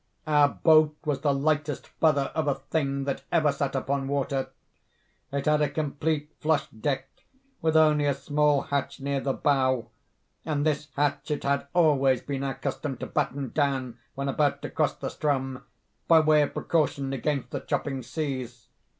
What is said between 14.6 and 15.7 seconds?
to cross the Ström,